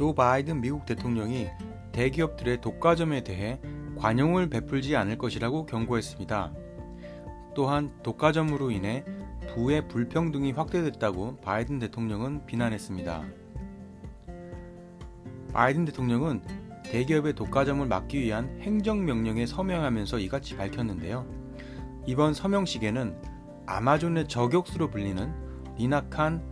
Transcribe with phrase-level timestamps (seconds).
[0.00, 1.48] 조 바이든 미국 대통령이
[1.92, 3.60] 대기업들의 독과점에 대해
[3.98, 6.54] 관용을 베풀지 않을 것이라고 경고했습니다.
[7.54, 9.04] 또한 독과점으로 인해
[9.52, 13.24] 부의 불평등이 확대됐다고 바이든 대통령은 비난했습니다.
[15.52, 16.44] 바이든 대통령은
[16.84, 21.26] 대기업의 독과점을 막기 위한 행정명령에 서명하면서 이같이 밝혔는데요.
[22.06, 23.16] 이번 서명식에는
[23.66, 25.30] 아마존의 저격수로 불리는
[25.78, 26.42] 니나칸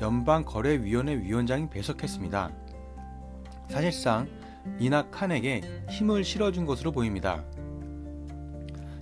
[0.00, 2.65] 연방거래위원회 위원장이 배석했습니다.
[3.68, 4.28] 사실상
[4.80, 7.44] 니나칸에게 힘을 실어준 것으로 보입니다.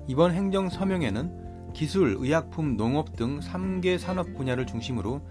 [0.07, 5.23] 이번 행정 서명에는 기술, 의약품, 농업 등 3개 산업 분야를 중심으로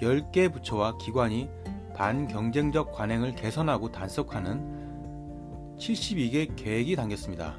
[0.00, 1.48] 10개 부처와 기관이
[1.94, 7.56] 반경쟁적 관행을 개선하고 단속하는 72개 계획이 담겼습니다.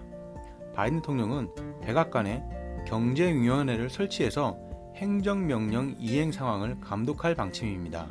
[0.74, 1.50] 바이든 대통령은
[1.82, 2.44] 백악관에
[2.88, 4.58] 경제위원회를 설치해서
[4.96, 8.08] 행정명령 이행 상황을 감독할 방침입니다.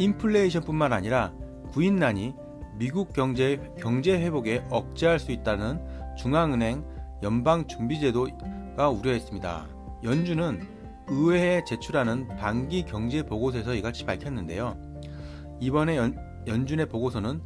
[0.00, 1.32] 인플레이션뿐만 아니라
[1.72, 2.34] 구인난이
[2.76, 5.78] 미국 경제 경제 회복에 억제할 수 있다는
[6.16, 6.84] 중앙은행
[7.22, 9.68] 연방준비제도가 우려했습니다.
[10.02, 10.66] 연준은
[11.08, 14.78] 의회에 제출하는 반기 경제 보고서에서 이같이 밝혔는데요.
[15.60, 17.42] 이번에 연, 연준의 보고서는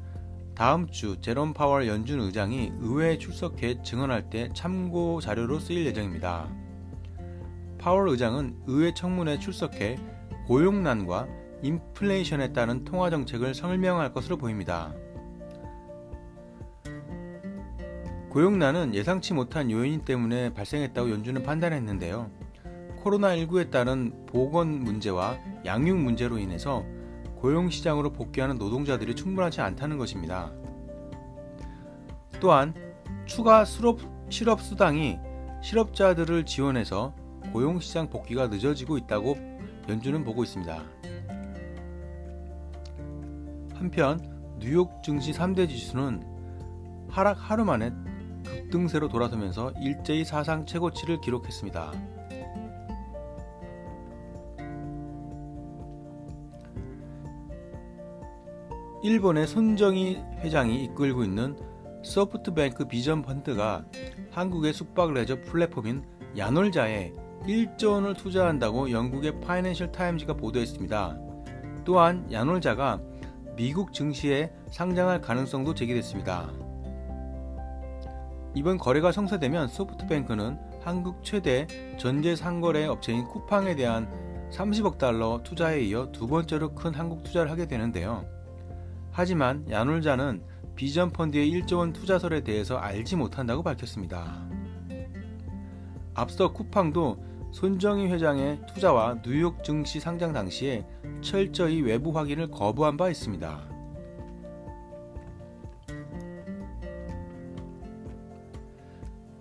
[0.54, 6.48] 다음 주 제롬 파월 연준 의장이 의회에 출석해 증언할 때 참고 자료로 쓰일 예정입니다.
[7.78, 9.98] 파월 의장은 의회 청문회에 출석해
[10.46, 11.26] 고용난과
[11.62, 14.92] 인플레이션에 따른 통화 정책을 설명할 것으로 보입니다.
[18.30, 22.30] 고용난은 예상치 못한 요인 때문에 발생했다고 연준은 판단했는데요.
[23.04, 26.84] 코로나19에 따른 보건 문제와 양육 문제로 인해서
[27.36, 30.50] 고용시장으로 복귀하는 노동자들이 충분하지 않다는 것입니다.
[32.40, 32.74] 또한
[33.26, 35.18] 추가 수업, 실업수당이
[35.62, 37.14] 실업자들을 지원해서
[37.52, 39.36] 고용시장 복귀가 늦어지고 있다고
[39.88, 40.82] 연준은 보고 있습니다.
[43.84, 44.18] 한편
[44.60, 46.22] 뉴욕 증시 3대 지수는
[47.10, 47.92] 하락 하루 만에
[48.42, 51.92] 급등세로 돌아서면서 일제히 사상 최고치를 기록했습니다.
[59.02, 61.54] 일본의 손정의 회장이 이끌고 있는
[62.02, 63.84] 소프트뱅크 비전 펀드가
[64.30, 66.02] 한국의 숙박 레저 플랫폼인
[66.38, 67.12] 야놀자에
[67.42, 71.18] 1조 원을 투자한다고 영국의 파이낸셜 타임즈가 보도했습니다.
[71.84, 72.98] 또한 야놀자가
[73.56, 76.50] 미국 증시에 상장할 가능성도 제기됐습니다.
[78.54, 81.66] 이번 거래가 성사되면 소프트뱅크는 한국 최대
[81.98, 84.08] 전자 상거래 업체인 쿠팡에 대한
[84.50, 88.24] 30억 달러 투자에 이어 두 번째로 큰 한국 투자를 하게 되는데요.
[89.10, 90.42] 하지만 야놀자는
[90.74, 94.48] 비전 펀드의 1조 원 투자설에 대해서 알지 못한다고 밝혔습니다.
[96.14, 100.84] 앞서 쿠팡도 손정희 회장의 투자와 뉴욕 증시 상장 당시에
[101.20, 103.60] 철저히 외부 확인을 거부한 바 있습니다.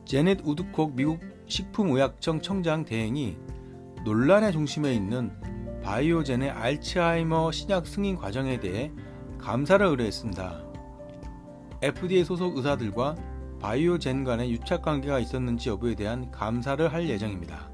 [0.05, 3.35] 제넷 우드콕 미국 식품의약청 청장 대행이
[4.05, 5.31] 논란의 중심에 있는
[5.81, 8.91] 바이오젠의 알츠하이머 신약 승인 과정에 대해
[9.39, 10.63] 감사를 의뢰했습니다.
[11.81, 13.15] FDA 소속 의사들과
[13.59, 17.72] 바이오젠 간의 유착 관계가 있었는지 여부에 대한 감사를 할 예정입니다.